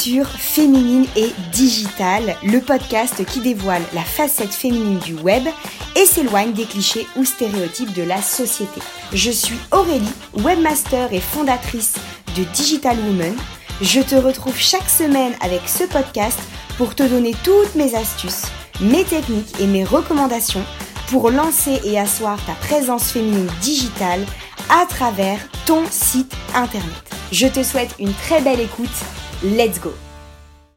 [0.00, 5.46] Féminine et Digital, le podcast qui dévoile la facette féminine du web
[5.94, 8.80] et s'éloigne des clichés ou stéréotypes de la société.
[9.12, 11.96] Je suis Aurélie, webmaster et fondatrice
[12.34, 13.36] de Digital Woman.
[13.82, 16.38] Je te retrouve chaque semaine avec ce podcast
[16.78, 18.46] pour te donner toutes mes astuces,
[18.80, 20.64] mes techniques et mes recommandations
[21.08, 24.24] pour lancer et asseoir ta présence féminine digitale
[24.70, 27.10] à travers ton site internet.
[27.32, 28.88] Je te souhaite une très belle écoute.
[29.42, 29.88] Let's go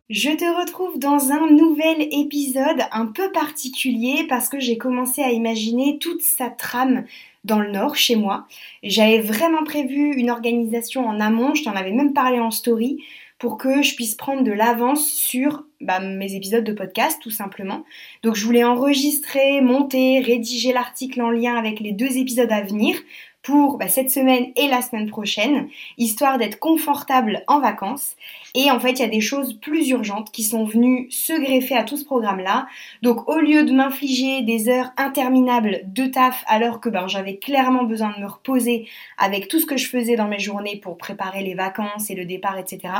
[0.10, 5.32] Je te retrouve dans un nouvel épisode un peu particulier parce que j'ai commencé à
[5.32, 7.04] imaginer toute sa trame
[7.44, 8.48] dans le nord chez moi.
[8.82, 13.04] J'avais vraiment prévu une organisation en amont, je t'en avais même parlé en story
[13.38, 17.84] pour que je puisse prendre de l'avance sur bah, mes épisodes de podcast tout simplement.
[18.24, 22.96] Donc je voulais enregistrer, monter, rédiger l'article en lien avec les deux épisodes à venir
[23.44, 28.16] pour bah, cette semaine et la semaine prochaine, histoire d'être confortable en vacances.
[28.56, 31.76] Et en fait, il y a des choses plus urgentes qui sont venues se greffer
[31.76, 32.68] à tout ce programme-là.
[33.02, 37.84] Donc, au lieu de m'infliger des heures interminables de taf, alors que ben, j'avais clairement
[37.84, 41.44] besoin de me reposer avec tout ce que je faisais dans mes journées pour préparer
[41.44, 42.94] les vacances et le départ, etc.,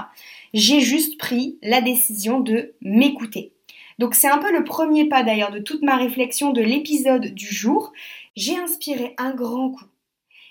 [0.54, 3.54] j'ai juste pris la décision de m'écouter.
[4.00, 7.48] Donc c'est un peu le premier pas d'ailleurs de toute ma réflexion de l'épisode du
[7.48, 7.94] jour.
[8.36, 9.86] J'ai inspiré un grand coup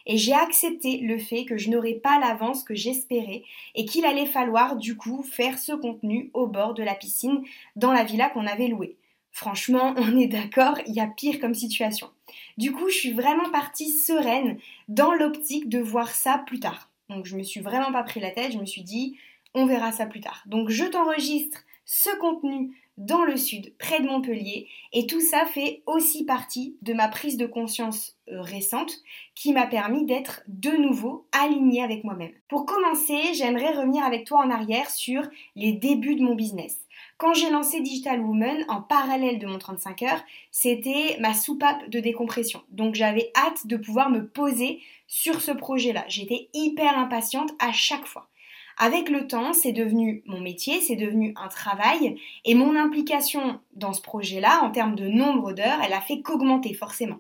[0.07, 3.43] et j'ai accepté le fait que je n'aurais pas l'avance que j'espérais
[3.75, 7.43] et qu'il allait falloir du coup faire ce contenu au bord de la piscine
[7.77, 8.97] dans la villa qu'on avait louée.
[9.31, 12.11] Franchement, on est d'accord, il y a pire comme situation.
[12.59, 16.91] Du coup, je suis vraiment partie sereine dans l'optique de voir ça plus tard.
[17.09, 19.17] Donc je me suis vraiment pas pris la tête, je me suis dit
[19.55, 20.43] on verra ça plus tard.
[20.47, 25.83] Donc je t'enregistre ce contenu dans le sud, près de Montpellier, et tout ça fait
[25.87, 28.99] aussi partie de ma prise de conscience euh, récente
[29.35, 32.33] qui m'a permis d'être de nouveau alignée avec moi-même.
[32.49, 35.23] Pour commencer, j'aimerais revenir avec toi en arrière sur
[35.57, 36.79] les débuts de mon business.
[37.17, 42.01] Quand j'ai lancé Digital Woman en parallèle de mon 35 heures, c'était ma soupape de
[42.01, 42.63] décompression.
[42.71, 46.05] Donc j'avais hâte de pouvoir me poser sur ce projet-là.
[46.09, 48.29] J'étais hyper impatiente à chaque fois.
[48.79, 53.93] Avec le temps, c'est devenu mon métier, c'est devenu un travail et mon implication dans
[53.93, 57.19] ce projet-là, en termes de nombre d'heures, elle a fait qu'augmenter forcément.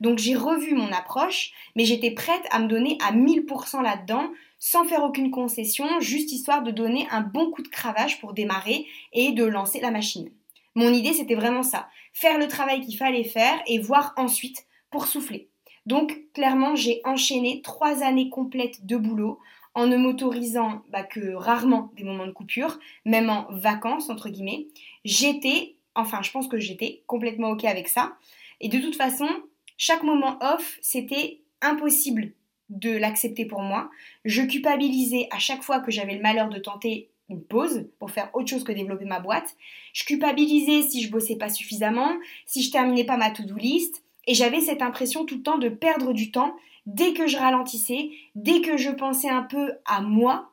[0.00, 4.84] Donc j'ai revu mon approche, mais j'étais prête à me donner à 1000% là-dedans, sans
[4.84, 9.32] faire aucune concession, juste histoire de donner un bon coup de cravache pour démarrer et
[9.32, 10.30] de lancer la machine.
[10.74, 15.06] Mon idée, c'était vraiment ça, faire le travail qu'il fallait faire et voir ensuite pour
[15.06, 15.48] souffler.
[15.86, 19.38] Donc clairement, j'ai enchaîné trois années complètes de boulot
[19.74, 24.66] en ne m'autorisant bah, que rarement des moments de coupure, même en vacances, entre guillemets.
[25.04, 28.12] J'étais, enfin je pense que j'étais complètement OK avec ça.
[28.60, 29.28] Et de toute façon,
[29.76, 32.32] chaque moment off, c'était impossible
[32.68, 33.90] de l'accepter pour moi.
[34.24, 38.30] Je culpabilisais à chaque fois que j'avais le malheur de tenter une pause pour faire
[38.34, 39.56] autre chose que développer ma boîte.
[39.92, 42.12] Je culpabilisais si je bossais pas suffisamment,
[42.46, 44.04] si je terminais pas ma to-do list.
[44.26, 46.54] Et j'avais cette impression tout le temps de perdre du temps
[46.86, 50.50] dès que je ralentissais, dès que je pensais un peu à moi.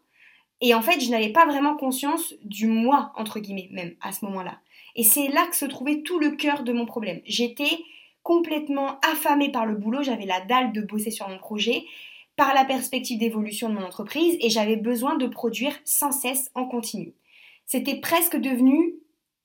[0.62, 4.26] Et en fait, je n'avais pas vraiment conscience du moi, entre guillemets, même à ce
[4.26, 4.60] moment-là.
[4.96, 7.22] Et c'est là que se trouvait tout le cœur de mon problème.
[7.26, 7.80] J'étais
[8.24, 11.84] complètement affamée par le boulot, j'avais la dalle de bosser sur mon projet,
[12.36, 16.66] par la perspective d'évolution de mon entreprise, et j'avais besoin de produire sans cesse en
[16.66, 17.14] continu.
[17.66, 18.96] C'était presque devenu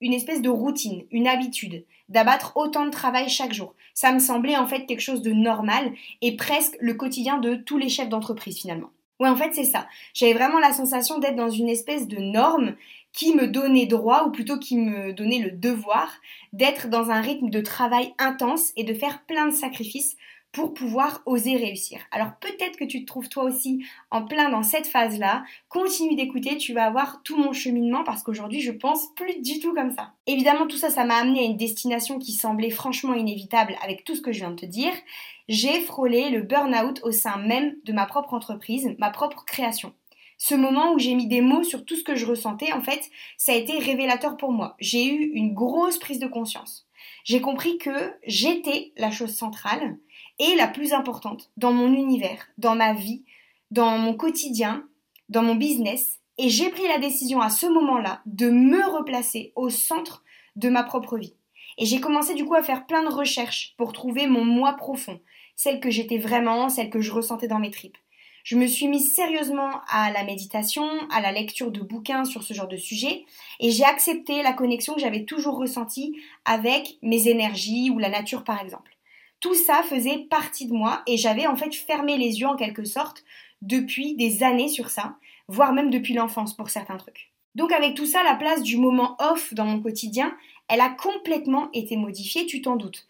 [0.05, 3.75] une espèce de routine, une habitude, d'abattre autant de travail chaque jour.
[3.95, 7.79] Ça me semblait en fait quelque chose de normal et presque le quotidien de tous
[7.79, 8.91] les chefs d'entreprise finalement.
[9.19, 9.87] Ouais, en fait, c'est ça.
[10.13, 12.75] J'avais vraiment la sensation d'être dans une espèce de norme
[13.15, 16.13] qui me donnait droit, ou plutôt qui me donnait le devoir,
[16.53, 20.17] d'être dans un rythme de travail intense et de faire plein de sacrifices
[20.55, 21.99] pour pouvoir oser réussir.
[22.13, 25.43] Alors peut-être que tu te trouves toi aussi en plein dans cette phase-là.
[25.69, 29.75] Continue d'écouter, tu vas avoir tout mon cheminement parce qu'aujourd'hui je pense plus du tout
[29.75, 30.13] comme ça.
[30.29, 34.15] Évidemment tout ça, ça m'a amené à une destination qui semblait franchement inévitable avec tout
[34.15, 34.93] ce que je viens de te dire.
[35.49, 39.93] J'ai frôlé le burn-out au sein même de ma propre entreprise, ma propre création.
[40.39, 43.11] Ce moment où j'ai mis des mots sur tout ce que je ressentais, en fait,
[43.37, 44.77] ça a été révélateur pour moi.
[44.79, 46.87] J'ai eu une grosse prise de conscience.
[47.25, 49.97] J'ai compris que j'étais la chose centrale
[50.39, 53.25] et la plus importante dans mon univers, dans ma vie,
[53.71, 54.85] dans mon quotidien,
[55.29, 56.21] dans mon business.
[56.39, 60.25] Et j'ai pris la décision à ce moment-là de me replacer au centre
[60.57, 61.35] de ma propre vie.
[61.79, 65.21] Et j'ai commencé du coup à faire plein de recherches pour trouver mon moi profond,
[65.57, 67.99] celle que j'étais vraiment, celle que je ressentais dans mes tripes.
[68.45, 72.53] Je me suis mise sérieusement à la méditation, à la lecture de bouquins sur ce
[72.53, 73.25] genre de sujet,
[73.59, 78.45] et j'ai accepté la connexion que j'avais toujours ressentie avec mes énergies ou la nature
[78.45, 78.94] par exemple.
[79.45, 82.87] Tout ça faisait partie de moi et j'avais en fait fermé les yeux en quelque
[82.87, 83.25] sorte
[83.61, 85.17] depuis des années sur ça,
[85.49, 87.31] voire même depuis l'enfance pour certains trucs.
[87.55, 90.35] Donc avec tout ça, la place du moment off dans mon quotidien,
[90.67, 93.07] elle a complètement été modifiée, tu t'en doutes.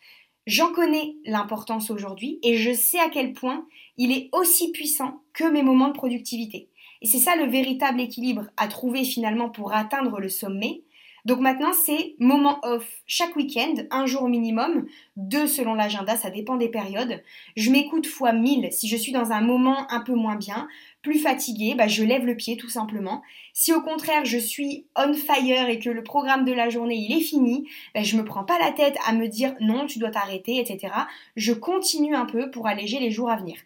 [0.48, 3.64] J'en connais l'importance aujourd'hui et je sais à quel point
[3.96, 6.68] il est aussi puissant que mes moments de productivité.
[7.00, 10.82] Et c'est ça le véritable équilibre à trouver finalement pour atteindre le sommet.
[11.24, 14.86] Donc maintenant, c'est moment off chaque week-end, un jour minimum,
[15.16, 17.22] deux selon l'agenda, ça dépend des périodes.
[17.56, 20.68] Je m'écoute fois mille si je suis dans un moment un peu moins bien,
[21.00, 23.22] plus fatigué, bah, je lève le pied tout simplement.
[23.54, 27.16] Si au contraire je suis on fire et que le programme de la journée il
[27.16, 30.10] est fini, bah, je me prends pas la tête à me dire non tu dois
[30.10, 30.92] t'arrêter, etc.
[31.36, 33.56] Je continue un peu pour alléger les jours à venir.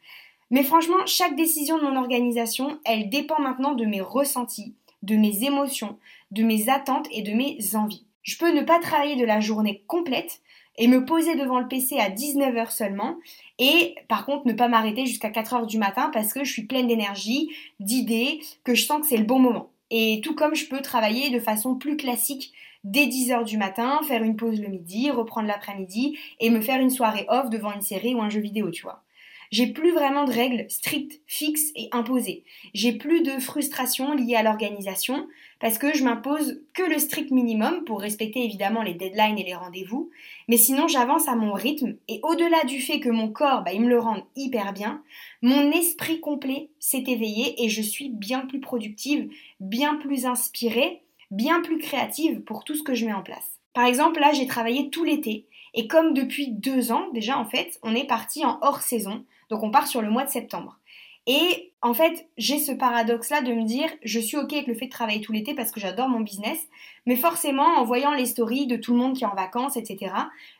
[0.50, 5.44] Mais franchement, chaque décision de mon organisation, elle dépend maintenant de mes ressentis, de mes
[5.44, 5.98] émotions,
[6.30, 8.06] de mes attentes et de mes envies.
[8.22, 10.40] Je peux ne pas travailler de la journée complète,
[10.78, 13.16] et me poser devant le PC à 19h seulement
[13.58, 16.86] et par contre ne pas m'arrêter jusqu'à 4h du matin parce que je suis pleine
[16.86, 19.70] d'énergie, d'idées, que je sens que c'est le bon moment.
[19.90, 22.52] Et tout comme je peux travailler de façon plus classique
[22.84, 26.90] dès 10h du matin, faire une pause le midi, reprendre l'après-midi et me faire une
[26.90, 29.02] soirée off devant une série ou un jeu vidéo, tu vois.
[29.50, 32.44] J'ai plus vraiment de règles strictes, fixes et imposées.
[32.74, 35.26] J'ai plus de frustration liée à l'organisation
[35.60, 39.54] parce que je m'impose que le strict minimum pour respecter évidemment les deadlines et les
[39.54, 40.10] rendez-vous.
[40.48, 43.80] Mais sinon, j'avance à mon rythme et au-delà du fait que mon corps, bah, il
[43.80, 45.02] me le rende hyper bien,
[45.42, 49.30] mon esprit complet s'est éveillé et je suis bien plus productive,
[49.60, 53.58] bien plus inspirée, bien plus créative pour tout ce que je mets en place.
[53.72, 57.78] Par exemple, là, j'ai travaillé tout l'été et comme depuis deux ans déjà en fait,
[57.82, 60.78] on est parti en hors saison, donc on part sur le mois de septembre.
[61.26, 64.86] Et en fait, j'ai ce paradoxe-là de me dire, je suis ok avec le fait
[64.86, 66.58] de travailler tout l'été parce que j'adore mon business,
[67.04, 70.12] mais forcément, en voyant les stories de tout le monde qui est en vacances, etc.,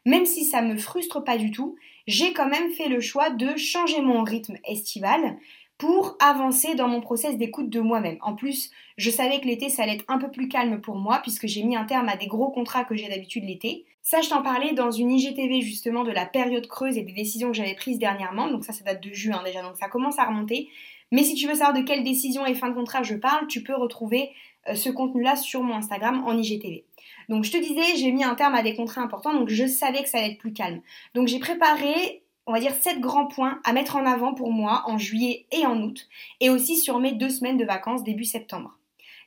[0.05, 1.77] même si ça me frustre pas du tout,
[2.07, 5.39] j'ai quand même fait le choix de changer mon rythme estival
[5.79, 8.19] pour avancer dans mon process d'écoute de moi-même.
[8.21, 11.21] En plus, je savais que l'été, ça allait être un peu plus calme pour moi
[11.23, 13.87] puisque j'ai mis un terme à des gros contrats que j'ai d'habitude l'été.
[14.11, 17.49] Ça, je t'en parlais dans une IGTV justement de la période creuse et des décisions
[17.49, 18.51] que j'avais prises dernièrement.
[18.51, 20.71] Donc ça, ça date de juin déjà, donc ça commence à remonter.
[21.13, 23.63] Mais si tu veux savoir de quelles décisions et fin de contrat je parle, tu
[23.63, 24.31] peux retrouver
[24.67, 26.87] euh, ce contenu-là sur mon Instagram en IGTV.
[27.29, 30.03] Donc je te disais, j'ai mis un terme à des contrats importants, donc je savais
[30.03, 30.81] que ça allait être plus calme.
[31.15, 34.85] Donc j'ai préparé on va dire, sept grands points à mettre en avant pour moi
[34.87, 36.09] en juillet et en août,
[36.41, 38.79] et aussi sur mes deux semaines de vacances début septembre.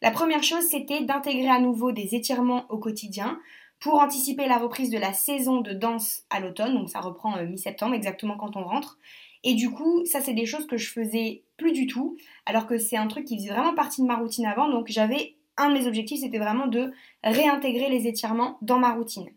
[0.02, 3.38] La première chose, c'était d'intégrer à nouveau des étirements au quotidien
[3.82, 7.46] pour anticiper la reprise de la saison de danse à l'automne, donc ça reprend euh,
[7.46, 9.00] mi-septembre, exactement quand on rentre.
[9.44, 12.78] Et du coup, ça c'est des choses que je faisais plus du tout, alors que
[12.78, 15.80] c'est un truc qui faisait vraiment partie de ma routine avant, donc j'avais un de
[15.80, 16.94] mes objectifs, c'était vraiment de
[17.24, 19.28] réintégrer les étirements dans ma routine.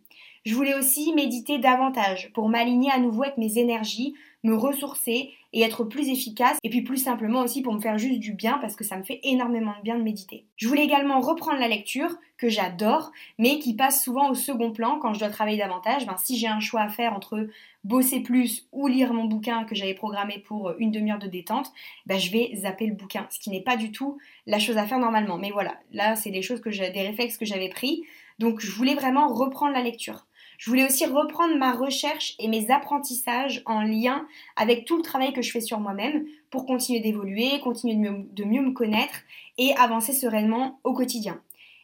[0.44, 5.62] Je voulais aussi méditer davantage pour m'aligner à nouveau avec mes énergies, me ressourcer et
[5.62, 8.76] être plus efficace et puis plus simplement aussi pour me faire juste du bien parce
[8.76, 10.44] que ça me fait énormément de bien de méditer.
[10.56, 14.99] Je voulais également reprendre la lecture que j'adore mais qui passe souvent au second plan
[14.99, 16.05] quand je dois travailler davantage.
[16.05, 17.49] Ben, si j'ai un choix à faire entre
[17.82, 21.73] bosser plus ou lire mon bouquin que j'avais programmé pour une demi-heure de détente,
[22.05, 24.87] ben, je vais zapper le bouquin, ce qui n'est pas du tout la chose à
[24.87, 25.38] faire normalement.
[25.38, 28.02] Mais voilà, là c'est des choses que j'ai, des réflexes que j'avais pris.
[28.38, 30.26] Donc je voulais vraiment reprendre la lecture.
[30.58, 35.32] Je voulais aussi reprendre ma recherche et mes apprentissages en lien avec tout le travail
[35.32, 39.23] que je fais sur moi-même pour continuer d'évoluer, continuer de mieux, me connaître
[39.59, 41.40] et avancer sereinement au quotidien.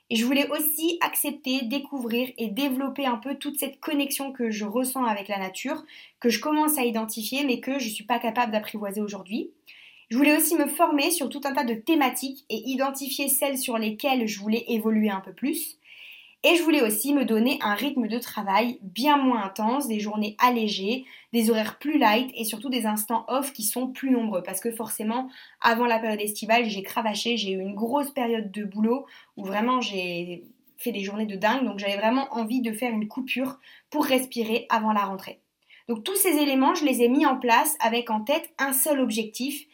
[0.08, 4.64] Et je voulais aussi accepter, découvrir et développer un peu toute cette connexion que je
[4.64, 5.84] ressens avec la nature,
[6.18, 9.50] que je commence à identifier mais que je ne suis pas capable d'apprivoiser aujourd'hui.
[10.10, 13.78] Je voulais aussi me former sur tout un tas de thématiques et identifier celles sur
[13.78, 15.78] lesquelles je voulais évoluer un peu plus.
[16.42, 20.37] Et je voulais aussi me donner un rythme de travail bien moins intense, des journées
[20.38, 21.04] allégées,
[21.35, 24.42] des horaires plus light et surtout des instants off qui sont plus nombreux.
[24.42, 25.28] Parce que forcément,
[25.61, 29.04] avant la période estivale, j'ai cravaché, j'ai eu une grosse période de boulot
[29.37, 30.44] où vraiment j'ai
[30.78, 31.64] fait des journées de dingue.
[31.64, 33.59] Donc j'avais vraiment envie de faire une coupure
[33.90, 35.40] pour respirer avant la rentrée.
[35.88, 39.00] Donc tous ces éléments, je les ai mis en place avec en tête un seul
[39.00, 39.66] objectif,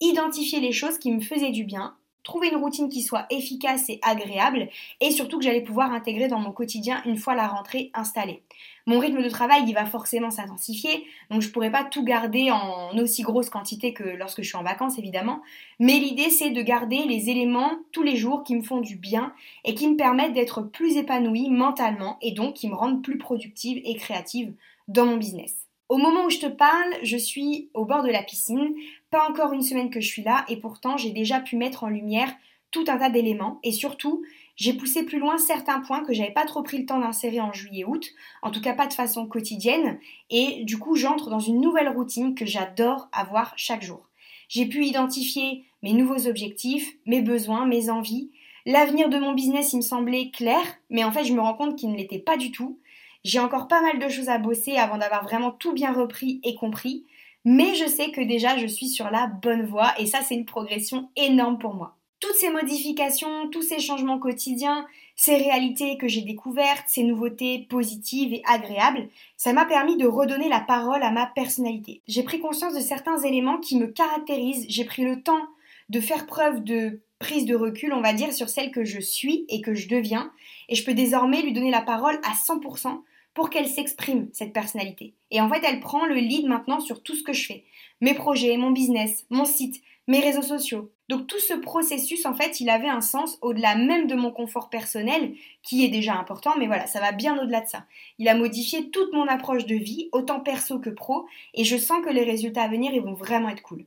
[0.00, 4.00] identifier les choses qui me faisaient du bien trouver une routine qui soit efficace et
[4.02, 4.68] agréable
[5.00, 8.42] et surtout que j'allais pouvoir intégrer dans mon quotidien une fois la rentrée installée.
[8.86, 12.96] Mon rythme de travail, il va forcément s'intensifier, donc je pourrais pas tout garder en
[12.98, 15.40] aussi grosse quantité que lorsque je suis en vacances évidemment,
[15.78, 19.32] mais l'idée c'est de garder les éléments tous les jours qui me font du bien
[19.64, 23.80] et qui me permettent d'être plus épanouie mentalement et donc qui me rendent plus productive
[23.84, 24.52] et créative
[24.88, 25.63] dans mon business.
[25.88, 28.74] Au moment où je te parle, je suis au bord de la piscine,
[29.10, 31.88] pas encore une semaine que je suis là et pourtant j'ai déjà pu mettre en
[31.88, 32.32] lumière
[32.70, 33.60] tout un tas d'éléments.
[33.62, 34.22] Et surtout
[34.56, 37.52] j'ai poussé plus loin certains points que j'avais pas trop pris le temps d'insérer en
[37.52, 38.12] juillet-août,
[38.42, 39.98] en tout cas pas de façon quotidienne.
[40.30, 44.08] Et du coup j'entre dans une nouvelle routine que j'adore avoir chaque jour.
[44.48, 48.30] J'ai pu identifier mes nouveaux objectifs, mes besoins, mes envies,
[48.66, 51.76] L'avenir de mon business, il me semblait clair, mais en fait, je me rends compte
[51.76, 52.78] qu'il ne l'était pas du tout.
[53.24, 56.54] J'ai encore pas mal de choses à bosser avant d'avoir vraiment tout bien repris et
[56.54, 57.06] compris,
[57.46, 60.44] mais je sais que déjà je suis sur la bonne voie et ça, c'est une
[60.44, 61.96] progression énorme pour moi.
[62.20, 68.34] Toutes ces modifications, tous ces changements quotidiens, ces réalités que j'ai découvertes, ces nouveautés positives
[68.34, 72.02] et agréables, ça m'a permis de redonner la parole à ma personnalité.
[72.06, 75.46] J'ai pris conscience de certains éléments qui me caractérisent, j'ai pris le temps
[75.88, 79.46] de faire preuve de prise de recul, on va dire, sur celle que je suis
[79.48, 80.30] et que je deviens,
[80.68, 83.00] et je peux désormais lui donner la parole à 100%
[83.34, 85.14] pour qu'elle s'exprime, cette personnalité.
[85.30, 87.64] Et en fait, elle prend le lead maintenant sur tout ce que je fais.
[88.00, 90.90] Mes projets, mon business, mon site, mes réseaux sociaux.
[91.08, 94.70] Donc tout ce processus, en fait, il avait un sens au-delà même de mon confort
[94.70, 97.84] personnel, qui est déjà important, mais voilà, ça va bien au-delà de ça.
[98.18, 102.04] Il a modifié toute mon approche de vie, autant perso que pro, et je sens
[102.04, 103.84] que les résultats à venir, ils vont vraiment être cool.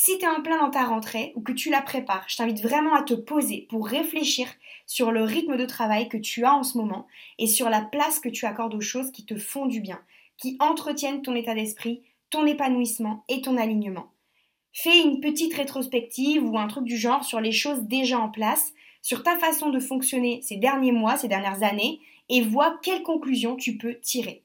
[0.00, 2.62] Si tu es en plein dans ta rentrée ou que tu la prépares, je t'invite
[2.62, 4.46] vraiment à te poser pour réfléchir
[4.86, 7.08] sur le rythme de travail que tu as en ce moment
[7.40, 10.00] et sur la place que tu accordes aux choses qui te font du bien,
[10.36, 14.12] qui entretiennent ton état d'esprit, ton épanouissement et ton alignement.
[14.72, 18.74] Fais une petite rétrospective ou un truc du genre sur les choses déjà en place,
[19.02, 23.56] sur ta façon de fonctionner ces derniers mois, ces dernières années, et vois quelles conclusions
[23.56, 24.44] tu peux tirer.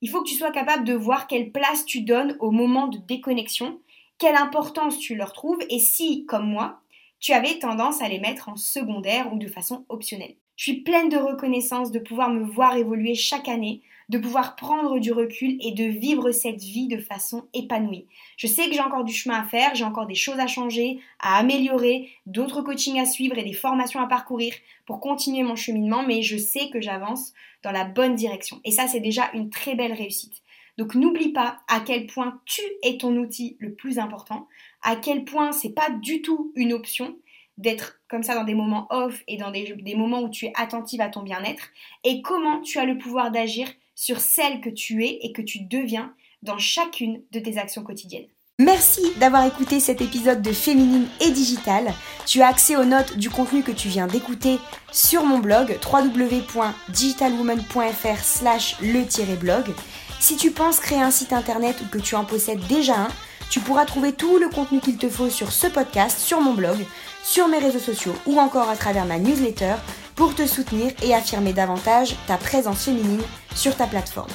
[0.00, 2.98] Il faut que tu sois capable de voir quelle place tu donnes au moment de
[2.98, 3.78] déconnexion
[4.20, 6.78] quelle importance tu leur trouves et si, comme moi,
[7.18, 10.36] tu avais tendance à les mettre en secondaire ou de façon optionnelle.
[10.56, 14.98] Je suis pleine de reconnaissance de pouvoir me voir évoluer chaque année, de pouvoir prendre
[14.98, 18.06] du recul et de vivre cette vie de façon épanouie.
[18.36, 21.00] Je sais que j'ai encore du chemin à faire, j'ai encore des choses à changer,
[21.18, 24.52] à améliorer, d'autres coachings à suivre et des formations à parcourir
[24.84, 28.60] pour continuer mon cheminement, mais je sais que j'avance dans la bonne direction.
[28.64, 30.42] Et ça, c'est déjà une très belle réussite.
[30.80, 34.48] Donc n'oublie pas à quel point tu es ton outil le plus important,
[34.80, 37.18] à quel point c'est pas du tout une option
[37.58, 41.02] d'être comme ça dans des moments off et dans des, moments où tu es attentive
[41.02, 41.68] à ton bien-être
[42.02, 45.60] et comment tu as le pouvoir d'agir sur celle que tu es et que tu
[45.60, 48.28] deviens dans chacune de tes actions quotidiennes.
[48.58, 51.92] Merci d'avoir écouté cet épisode de Féminine et Digital.
[52.24, 54.56] Tu as accès aux notes du contenu que tu viens d'écouter
[54.92, 59.74] sur mon blog www.digitalwoman.fr slash le-blog.
[60.20, 63.08] Si tu penses créer un site internet ou que tu en possèdes déjà un,
[63.48, 66.76] tu pourras trouver tout le contenu qu'il te faut sur ce podcast, sur mon blog,
[67.24, 69.76] sur mes réseaux sociaux ou encore à travers ma newsletter
[70.14, 73.22] pour te soutenir et affirmer davantage ta présence féminine
[73.56, 74.28] sur ta plateforme.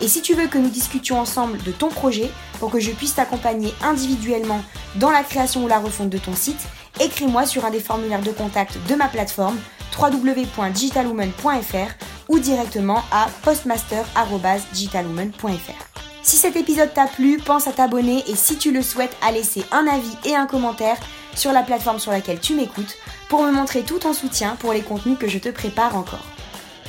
[0.00, 3.14] Et si tu veux que nous discutions ensemble de ton projet pour que je puisse
[3.14, 4.62] t'accompagner individuellement
[4.94, 6.66] dans la création ou la refonte de ton site,
[7.00, 9.58] écris-moi sur un des formulaires de contact de ma plateforme
[10.00, 16.00] www.digitalwoman.fr ou directement à postmaster.digitalwoman.fr.
[16.22, 19.64] Si cet épisode t'a plu, pense à t'abonner et si tu le souhaites, à laisser
[19.72, 20.98] un avis et un commentaire
[21.34, 22.96] sur la plateforme sur laquelle tu m'écoutes
[23.28, 26.24] pour me montrer tout ton soutien pour les contenus que je te prépare encore.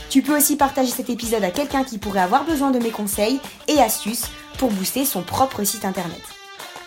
[0.09, 3.39] Tu peux aussi partager cet épisode à quelqu'un qui pourrait avoir besoin de mes conseils
[3.67, 4.25] et astuces
[4.57, 6.21] pour booster son propre site internet.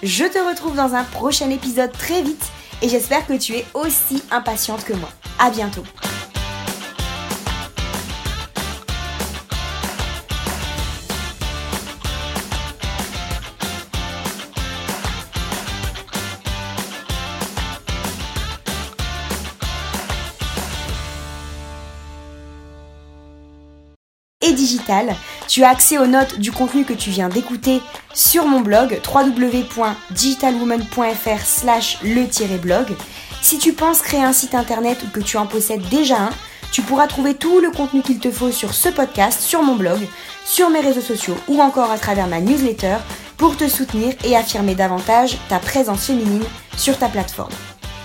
[0.02, 2.44] Je te retrouve dans un prochain épisode très vite
[2.82, 5.08] et j'espère que tu es aussi impatiente que moi.
[5.38, 5.84] À bientôt!
[24.42, 25.14] Et digital.
[25.48, 27.80] Tu as accès aux notes du contenu que tu viens d'écouter
[28.14, 32.94] sur mon blog www.digitalwoman.fr slash le-blog.
[33.40, 36.30] Si tu penses créer un site internet ou que tu en possèdes déjà un,
[36.70, 40.00] tu pourras trouver tout le contenu qu'il te faut sur ce podcast, sur mon blog,
[40.44, 42.96] sur mes réseaux sociaux ou encore à travers ma newsletter
[43.36, 46.44] pour te soutenir et affirmer davantage ta présence féminine
[46.76, 47.52] sur ta plateforme.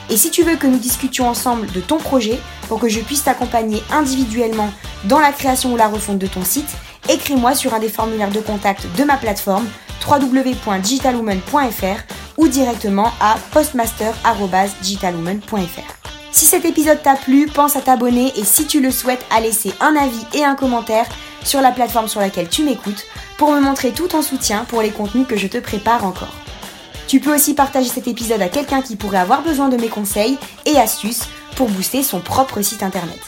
[0.09, 3.23] Et si tu veux que nous discutions ensemble de ton projet pour que je puisse
[3.23, 4.71] t'accompagner individuellement
[5.05, 6.69] dans la création ou la refonte de ton site,
[7.09, 9.65] écris-moi sur un des formulaires de contact de ma plateforme
[10.07, 12.03] www.digitalwoman.fr
[12.37, 15.97] ou directement à postmaster.digitalwoman.fr.
[16.31, 19.73] Si cet épisode t'a plu, pense à t'abonner et si tu le souhaites, à laisser
[19.81, 21.07] un avis et un commentaire
[21.43, 23.05] sur la plateforme sur laquelle tu m'écoutes
[23.37, 26.33] pour me montrer tout ton soutien pour les contenus que je te prépare encore.
[27.07, 30.37] Tu peux aussi partager cet épisode à quelqu'un qui pourrait avoir besoin de mes conseils
[30.65, 31.23] et astuces
[31.55, 33.19] pour booster son propre site internet.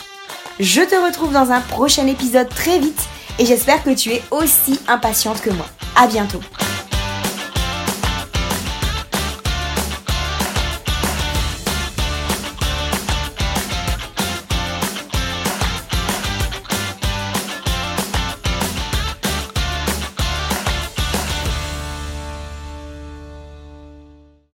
[0.60, 3.02] Je te retrouve dans un prochain épisode très vite
[3.40, 5.66] et j'espère que tu es aussi impatiente que moi.
[5.96, 6.42] À bientôt!